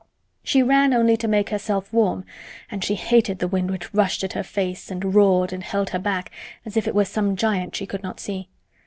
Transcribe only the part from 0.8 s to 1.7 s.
only to make